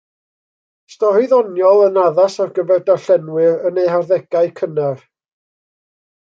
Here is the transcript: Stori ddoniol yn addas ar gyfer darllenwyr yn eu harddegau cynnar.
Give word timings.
Stori 0.93 1.29
ddoniol 1.33 1.83
yn 1.89 1.99
addas 2.05 2.39
ar 2.45 2.49
gyfer 2.57 2.83
darllenwyr 2.89 3.71
yn 3.71 3.79
eu 3.85 3.87
harddegau 3.95 4.53
cynnar. 4.63 5.09